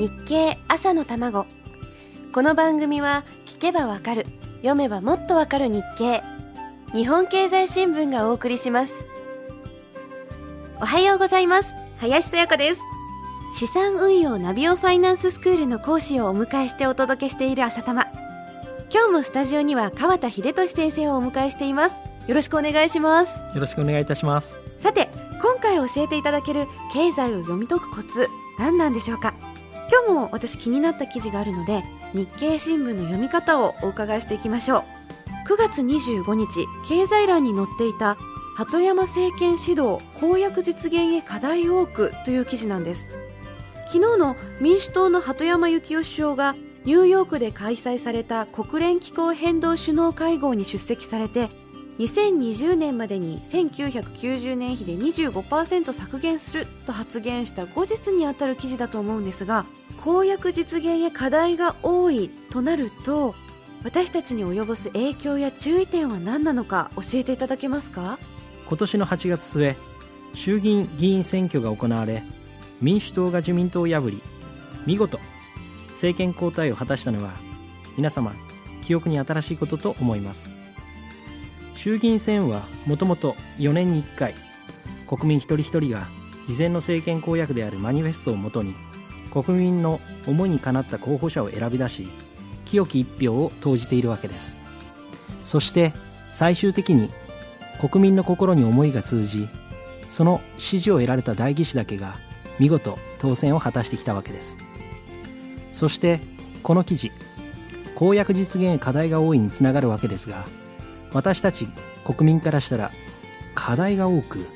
[0.00, 1.44] 日経朝の卵。
[2.32, 4.24] この番組は聞けばわかる
[4.62, 6.22] 読めばもっとわかる日経。
[6.94, 9.06] 日本経済新聞がお送りします。
[10.80, 11.74] おはようございます。
[11.98, 12.80] 林さやかです。
[13.54, 18.06] 資産運用ナビオファイナンススクールの講師をお迎えしてお届けしている朝玉。
[18.90, 21.98] 今日もスタジオには川田秀俊先生をお迎えしています。
[22.26, 23.40] よろしくお願いします。
[23.54, 24.60] よろしくお願いいたします。
[24.78, 25.10] さて
[25.42, 28.28] 今回教えていただける経済を読み解くコツ
[28.58, 29.29] 何なんでしょうか？
[29.90, 31.82] 今日も私気になった記事があるので
[32.14, 34.84] 日経新聞の読み方をお伺いしていきましょう。
[35.48, 38.16] 9月25日経済欄に載っていた
[38.54, 43.08] 鳩山政権指導公約実現へ課題多くという記事なんです。
[43.86, 46.54] 昨日の民主党の鳩山幸夫首相が
[46.84, 51.50] ニューヨークで開催された国連気候変動首脳会合に出席されて
[52.00, 59.66] 2020年までに1990年比で25%削減すると発言した後日にあたる記事だと思うんですが
[60.02, 63.34] 公約実現へ課題が多いとなると
[63.84, 68.18] 私たちに及ぼす影響や注意点は何なのか教えていただけますか？
[68.66, 69.76] 今年の8月末
[70.32, 72.22] 衆議院議員選挙が行われ
[72.80, 74.22] 民主党が自民党を破り
[74.86, 75.18] 見事
[75.90, 77.30] 政権交代を果たしたのは
[77.98, 78.32] 皆様
[78.84, 80.59] 記憶に新しいことと思います。
[81.80, 84.34] 衆議院選はもともと4年に1回
[85.06, 86.02] 国民一人一人が
[86.46, 88.74] 事前の政権公約であるマニフェストをもとに
[89.32, 92.10] 国民の思いにかなった候補者を選び出し
[92.66, 94.58] 清き一票を投じているわけです。
[95.42, 95.94] そして
[96.32, 97.08] 最終的に
[97.80, 99.48] 国民の心に思いが通じ
[100.06, 102.16] その支持を得られた代議士だけが
[102.58, 104.58] 見事当選を果たしてきたわけです。
[105.72, 106.20] そして
[106.62, 107.10] この記事
[107.94, 110.44] 公約実現へ課題が多いにつながるわけですが
[111.12, 111.68] 私たち
[112.04, 112.90] 国民からしたら
[113.54, 114.46] 課題が多く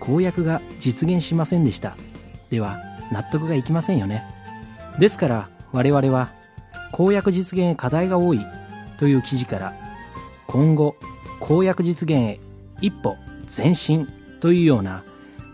[0.00, 1.96] 公約が実現しませんでした。
[2.50, 2.78] では
[3.12, 4.24] 納得がいきませんよね。
[4.98, 6.32] ですから我々は
[6.92, 8.40] 公約実現へ課題が多い
[8.98, 9.72] という記事から
[10.46, 10.94] 今後
[11.40, 12.40] 公約実現へ
[12.80, 13.16] 一歩
[13.54, 14.06] 前進
[14.40, 15.04] というような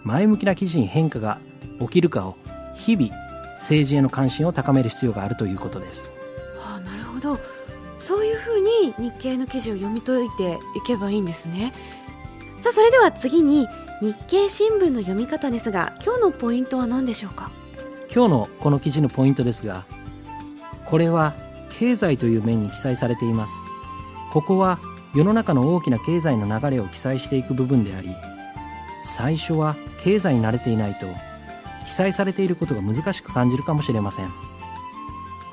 [0.02, 1.38] 前向きな記事に変化が
[1.80, 2.36] 起きるかを
[2.74, 3.10] 日々
[3.52, 6.12] 政治への関心を高める必要があるということです。
[6.58, 7.38] はあ、なるほど。
[8.00, 11.74] そういうふうに日経の記事を読み解いていけばいいんですね。
[12.58, 13.66] さあそれでは次に
[14.00, 17.50] 日経新聞の読み方ですが今日のポイントは何でしょうか？
[18.14, 19.84] 今日のこの記事のポイントですが
[20.84, 21.34] これは
[21.70, 23.64] 経済という面に記載されています。
[24.32, 24.78] ここは
[25.14, 28.10] 世の中の大きな経済の流れを記載していく部分であり
[29.02, 31.06] 最初は経済に慣れていないと
[31.84, 34.30] 記載されていることが難しく感じるかもしれません。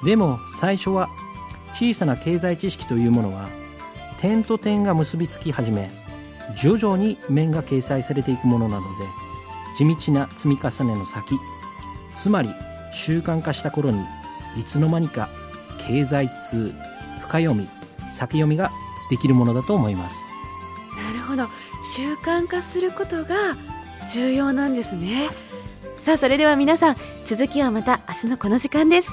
[0.04, 1.10] でも最初は
[1.76, 3.50] 小さな経済知識というものは
[4.20, 5.92] 点と点が結びつき始め
[6.56, 9.06] 徐々に面が掲載されていくものなので
[9.76, 11.36] 地道な積み重ねの先
[12.16, 12.50] つまり
[12.94, 14.06] 習慣化した頃に
[14.58, 15.30] いつの間にか
[15.86, 16.74] 経済通
[17.20, 17.68] 深読み
[18.10, 18.72] 先読みが
[19.10, 20.26] できるものだと思います。
[20.96, 21.48] なるほど。
[21.96, 23.36] 習慣化することが
[24.12, 25.30] 重要なんですね。
[25.98, 29.12] さあそれでは皆さん続きはまた明日のこの時間です。